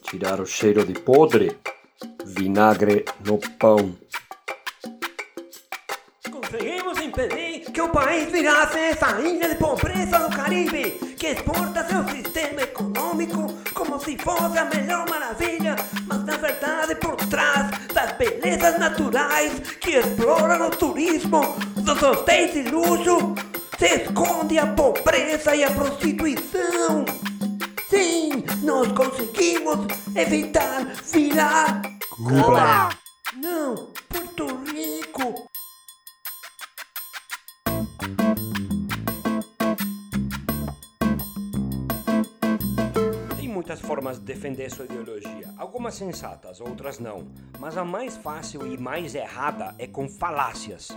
[0.00, 1.56] Tirar o cheiro de podre?
[2.24, 3.96] Vinagre no pão.
[6.30, 12.08] Conseguimos impedir que o país virasse essa ilha de pobreza do Caribe, que exporta seu
[12.08, 15.76] sistema econômico como se fosse a melhor maravilha,
[16.06, 22.62] mas na verdade por trás das belezas naturais que exploram o turismo dos hotéis de
[22.70, 23.34] luxo,
[23.78, 27.04] se esconde a pobreza e a prostituição.
[27.92, 32.88] Sim, nós conseguimos evitar virar Cuba.
[33.36, 35.46] Não, Porto Rico.
[43.36, 48.66] Tem muitas formas de defender sua ideologia, algumas sensatas, outras não, mas a mais fácil
[48.66, 50.88] e mais errada é com falácias.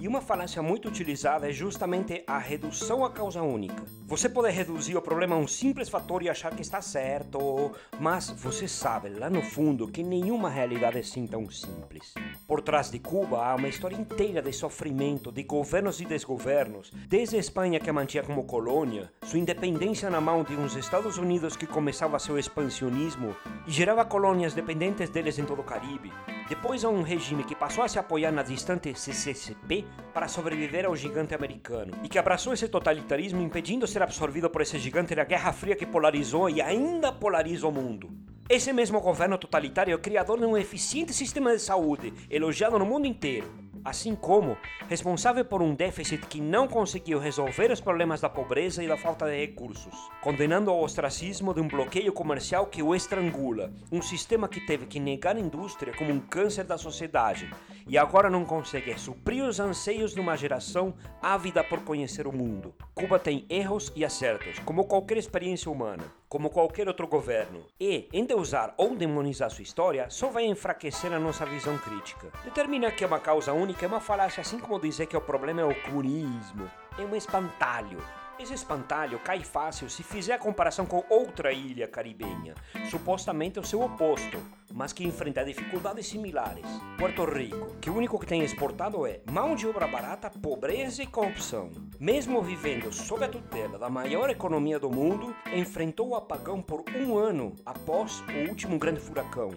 [0.00, 3.82] E uma falácia muito utilizada é justamente a redução à causa única.
[4.06, 8.30] Você pode reduzir o problema a um simples fator e achar que está certo, mas
[8.30, 12.14] você sabe lá no fundo que nenhuma realidade é assim tão simples.
[12.46, 17.34] Por trás de Cuba há uma história inteira de sofrimento, de governos e desgovernos, desde
[17.34, 21.56] a Espanha que a mantinha como colônia, sua independência na mão de uns Estados Unidos
[21.56, 23.34] que começava seu expansionismo
[23.66, 26.12] e gerava colônias dependentes deles em todo o Caribe.
[26.48, 30.96] Depois há um regime que passou a se apoiar na distante CCCP para sobreviver ao
[30.96, 35.52] gigante americano e que abraçou esse totalitarismo impedindo ser absorvido por esse gigante da Guerra
[35.52, 38.08] Fria que polarizou e ainda polariza o mundo.
[38.48, 42.86] Esse mesmo governo totalitário é o criador de um eficiente sistema de saúde, elogiado no
[42.86, 44.56] mundo inteiro assim como
[44.88, 49.26] responsável por um déficit que não conseguiu resolver os problemas da pobreza e da falta
[49.26, 54.60] de recursos, condenando ao ostracismo de um bloqueio comercial que o estrangula, um sistema que
[54.60, 57.50] teve que negar a indústria como um câncer da sociedade
[57.86, 62.74] e agora não consegue suprir os anseios de uma geração ávida por conhecer o mundo.
[62.94, 68.74] Cuba tem erros e acertos, como qualquer experiência humana, como qualquer outro governo, e endeusar
[68.76, 72.30] ou demonizar sua história só vai enfraquecer a nossa visão crítica.
[72.44, 75.62] Determinar que é uma causa única é uma falácia, assim como dizer que o problema
[75.62, 76.70] é o comunismo.
[76.98, 77.98] É um espantalho.
[78.38, 82.54] Esse espantalho cai fácil se fizer a comparação com outra ilha caribenha,
[82.88, 84.38] supostamente o seu oposto,
[84.72, 86.64] mas que enfrenta dificuldades similares.
[86.96, 91.06] Porto Rico, que o único que tem exportado é mão de obra barata, pobreza e
[91.06, 91.70] corrupção.
[92.00, 97.18] Mesmo vivendo sob a tutela da maior economia do mundo, enfrentou o apagão por um
[97.18, 99.50] ano após o último grande furacão.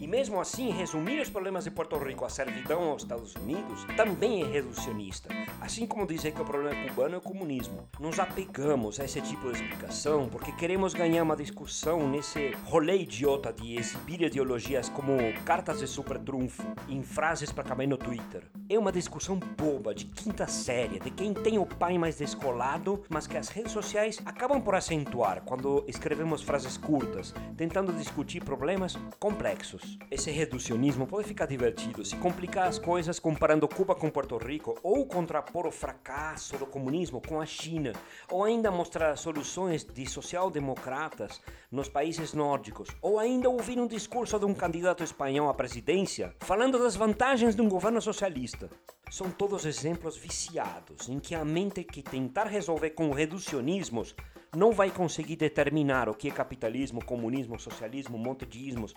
[0.00, 4.42] E mesmo assim, resumir os problemas de Porto Rico à servidão aos Estados Unidos também
[4.42, 5.28] é reducionista.
[5.60, 7.88] Assim como dizer que o problema cubano é o comunismo.
[7.98, 13.52] Nos apegamos a esse tipo de explicação porque queremos ganhar uma discussão nesse rolê idiota
[13.52, 18.42] de exibir ideologias como cartas de super trunfo em frases para caber no Twitter.
[18.68, 23.26] É uma discussão boba, de quinta série, de quem tem o pai mais descolado, mas
[23.26, 29.83] que as redes sociais acabam por acentuar quando escrevemos frases curtas, tentando discutir problemas complexos.
[30.10, 35.06] Esse reducionismo pode ficar divertido se complicar as coisas comparando Cuba com Porto Rico, ou
[35.06, 37.92] contrapor o fracasso do comunismo com a China,
[38.30, 41.40] ou ainda mostrar soluções de social-democratas
[41.70, 46.78] nos países nórdicos, ou ainda ouvir um discurso de um candidato espanhol à presidência falando
[46.78, 48.70] das vantagens de um governo socialista.
[49.10, 54.14] São todos exemplos viciados em que a mente que tentar resolver com reducionismos
[54.56, 58.94] não vai conseguir determinar o que é capitalismo, comunismo, socialismo, monte de ismos,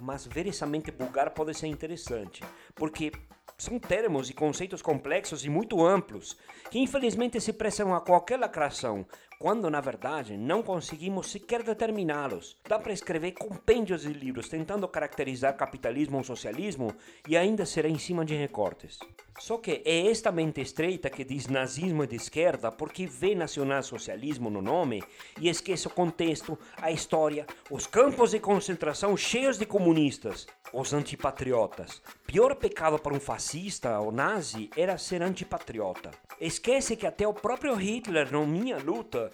[0.00, 2.42] mas ver essa mente vulgar pode ser interessante,
[2.74, 3.12] porque
[3.58, 6.36] são termos e conceitos complexos e muito amplos,
[6.70, 9.06] que infelizmente se prestam a qualquer lacração,
[9.38, 12.56] quando na verdade não conseguimos sequer determiná-los.
[12.68, 16.94] Dá para escrever compêndios de livros tentando caracterizar capitalismo ou socialismo
[17.28, 19.00] e ainda será em cima de recortes.
[19.40, 24.62] Só que é esta mente estreita que diz nazismo de esquerda porque vê nacionalsocialismo no
[24.62, 25.02] nome
[25.40, 32.00] e esquece o contexto, a história, os campos de concentração cheios de comunistas, os antipatriotas.
[32.26, 33.51] Pior pecado para um fascista
[34.00, 36.10] ou nazi era ser antipatriota.
[36.40, 39.30] Esquece que até o próprio Hitler, na minha luta,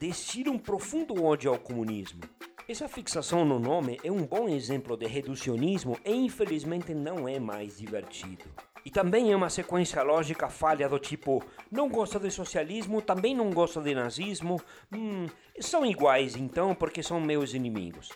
[0.00, 2.22] destila um profundo ódio ao comunismo.
[2.66, 7.76] Essa fixação no nome é um bom exemplo de reducionismo e infelizmente não é mais
[7.76, 8.44] divertido.
[8.84, 13.50] E também é uma sequência lógica falha do tipo: não gosto de socialismo, também não
[13.50, 14.60] gosto de nazismo,
[14.90, 15.26] hum,
[15.60, 18.10] são iguais então porque são meus inimigos.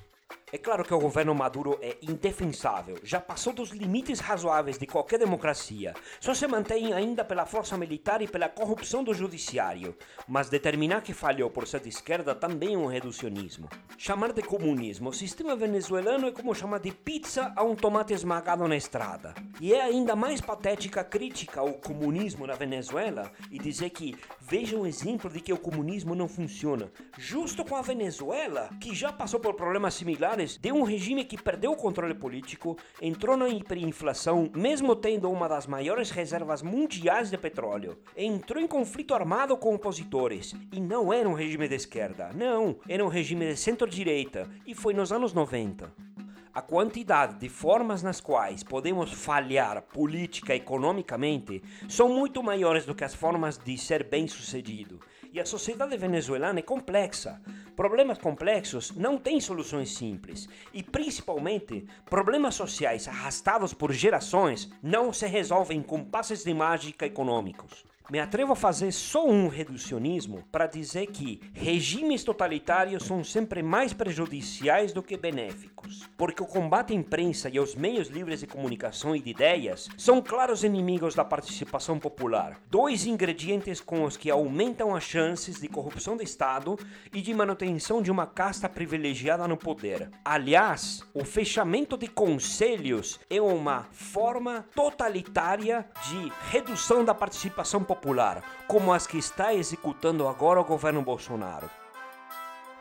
[0.50, 5.18] É claro que o governo Maduro é indefensável, já passou dos limites razoáveis de qualquer
[5.18, 9.94] democracia, só se mantém ainda pela força militar e pela corrupção do judiciário.
[10.26, 13.68] Mas determinar que falhou por ser de esquerda também é um reducionismo.
[13.98, 18.66] Chamar de comunismo o sistema venezuelano é como chamar de pizza a um tomate esmagado
[18.66, 19.34] na estrada.
[19.60, 24.16] E é ainda mais patética a crítica ao comunismo na Venezuela e dizer que
[24.50, 26.90] Veja um exemplo de que o comunismo não funciona.
[27.18, 31.72] Justo com a Venezuela, que já passou por problemas similares, de um regime que perdeu
[31.72, 37.98] o controle político, entrou na hiperinflação, mesmo tendo uma das maiores reservas mundiais de petróleo,
[38.16, 43.04] entrou em conflito armado com opositores, e não era um regime de esquerda, não, era
[43.04, 46.08] um regime de centro-direita, e foi nos anos 90
[46.54, 52.96] a quantidade de formas nas quais podemos falhar política e economicamente são muito maiores do
[52.96, 54.98] que as formas de ser bem-sucedido.
[55.32, 57.40] E a sociedade venezuelana é complexa.
[57.78, 60.48] Problemas complexos não têm soluções simples.
[60.74, 67.84] E principalmente, problemas sociais arrastados por gerações não se resolvem com passes de mágica econômicos.
[68.10, 73.92] Me atrevo a fazer só um reducionismo para dizer que regimes totalitários são sempre mais
[73.92, 79.14] prejudiciais do que benéficos, porque o combate à imprensa e aos meios livres de comunicação
[79.14, 84.96] e de ideias são claros inimigos da participação popular, dois ingredientes com os que aumentam
[84.96, 86.78] as chances de corrupção do Estado
[87.12, 90.08] e de manutenção de uma casta privilegiada no poder.
[90.24, 98.42] Aliás, o fechamento de conselhos é uma forma totalitária de redução da participação popular popular,
[98.68, 101.68] como as que está executando agora o governo Bolsonaro.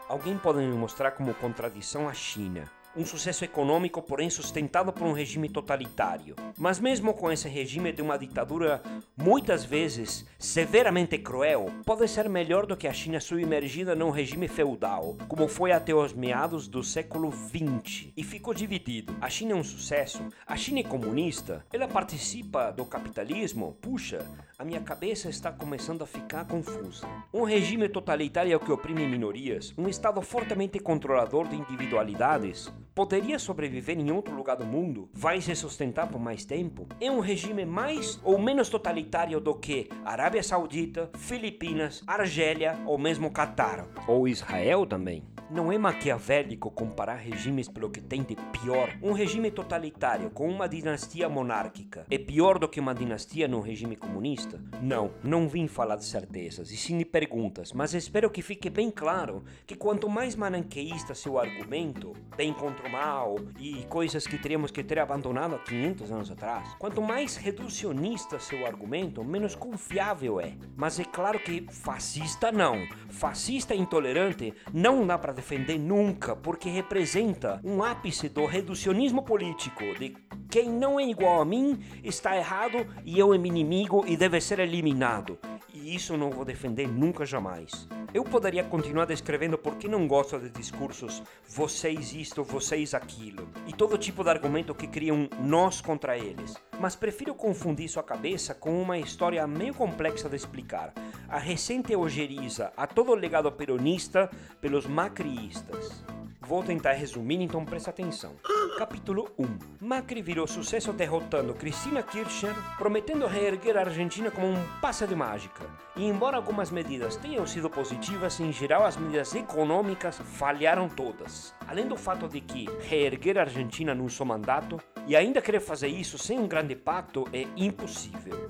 [0.07, 5.13] Alguém pode me mostrar como contradição a China, um sucesso econômico, porém sustentado por um
[5.13, 6.35] regime totalitário.
[6.57, 8.81] Mas mesmo com esse regime de uma ditadura
[9.15, 15.15] muitas vezes severamente cruel, pode ser melhor do que a China submergida num regime feudal,
[15.27, 19.15] como foi até os meados do século XX, e ficou dividido.
[19.21, 24.25] A China é um sucesso, a China é comunista, ela participa do capitalismo, puxa,
[24.57, 27.07] a minha cabeça está começando a ficar confusa.
[27.31, 34.11] Um regime totalitário que oprime minorias, um Estado fortemente controlador de individualidades, poderia sobreviver em
[34.11, 35.07] outro lugar do mundo?
[35.13, 36.87] Vai se sustentar por mais tempo?
[36.99, 43.29] É um regime mais ou menos totalitário do que Arábia Saudita, Filipinas, Argélia ou mesmo
[43.29, 43.87] Catar?
[44.07, 45.21] Ou Israel também?
[45.49, 48.89] Não é maquiavélico comparar regimes pelo que tem de pior.
[49.01, 53.95] Um regime totalitário com uma dinastia monárquica é pior do que uma dinastia num regime
[53.95, 54.61] comunista?
[54.81, 58.91] Não, não vim falar de certezas e sim de perguntas, mas espero que fique bem
[58.91, 64.69] claro que quanto mais maniqueísta seu argumento, bem contra o mal e coisas que teríamos
[64.69, 70.57] que ter abandonado há 500 anos atrás, quanto mais reducionista seu argumento, menos confiável é.
[70.75, 72.85] Mas é claro que fascista não.
[73.09, 79.83] Fascista e intolerante não dá para defender nunca, porque representa um ápice do reducionismo político,
[79.99, 80.17] de
[80.49, 84.39] quem não é igual a mim está errado e eu é meu inimigo e deve
[84.39, 85.37] ser eliminado.
[85.73, 87.87] E isso não vou defender nunca jamais.
[88.13, 93.73] Eu poderia continuar descrevendo por que não gosto de discursos vocês isto, vocês aquilo, e
[93.73, 98.81] todo tipo de argumento que criam nós contra eles, mas prefiro confundir sua cabeça com
[98.81, 100.93] uma história meio complexa de explicar.
[101.27, 106.03] A recente ojeriza a todo o legado peronista pelos macriistas.
[106.47, 108.31] Vou tentar resumir, então preste atenção.
[108.77, 109.85] Capítulo 1.
[109.85, 115.65] Macri virou sucesso derrotando Cristina Kirchner, prometendo reerguer a Argentina como um passe de mágica.
[115.93, 121.53] E embora algumas medidas tenham sido positivas, em geral as medidas econômicas falharam todas.
[121.67, 125.89] Além do fato de que reerguer a Argentina num só mandato, e ainda querer fazer
[125.89, 128.47] isso sem um grande pacto, é impossível.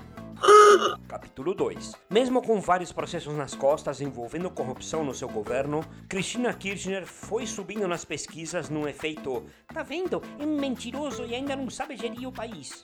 [1.07, 1.93] Capítulo 2.
[2.09, 7.87] Mesmo com vários processos nas costas envolvendo corrupção no seu governo, Cristina Kirchner foi subindo
[7.87, 10.21] nas pesquisas num efeito Tá vendo?
[10.39, 12.83] É mentiroso e ainda não sabe gerir o país.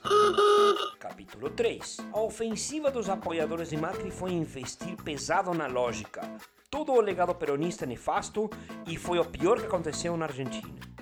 [0.98, 1.98] Capítulo 3.
[2.12, 6.22] A ofensiva dos apoiadores de Macri foi investir pesado na lógica.
[6.70, 8.48] Todo o legado peronista nefasto
[8.86, 10.93] e foi o pior que aconteceu na Argentina.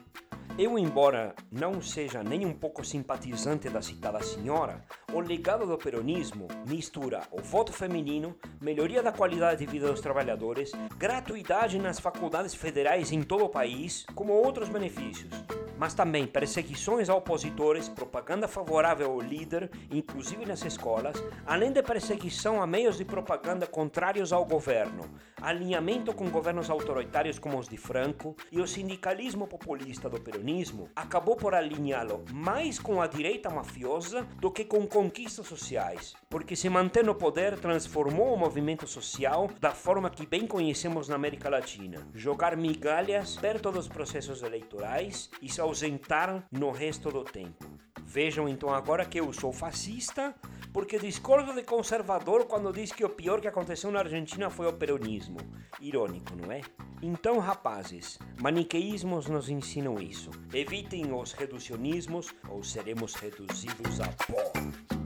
[0.64, 6.46] Eu, embora não seja nem um pouco simpatizante da citada senhora, o legado do peronismo
[6.68, 13.10] mistura o voto feminino, melhoria da qualidade de vida dos trabalhadores, gratuidade nas faculdades federais
[13.10, 15.32] em todo o país, como outros benefícios
[15.78, 22.62] mas também perseguições a opositores, propaganda favorável ao líder, inclusive nas escolas, além de perseguição
[22.62, 25.04] a meios de propaganda contrários ao governo,
[25.40, 31.34] alinhamento com governos autoritários como os de Franco e o sindicalismo populista do peronismo acabou
[31.36, 37.04] por alinhá-lo mais com a direita mafiosa do que com conquistas sociais, porque se manter
[37.04, 42.56] no poder transformou o movimento social da forma que bem conhecemos na América Latina, jogar
[42.56, 47.66] migalhas perto dos processos eleitorais e se ausentar no resto do tempo.
[48.04, 50.34] Vejam então agora que eu sou fascista
[50.72, 54.72] porque discordo de conservador quando diz que o pior que aconteceu na Argentina foi o
[54.72, 55.38] peronismo.
[55.80, 56.60] Irônico, não é?
[57.02, 60.30] Então, rapazes, maniqueísmos nos ensinam isso.
[60.52, 65.01] Evitem os reducionismos ou seremos reduzidos a pó.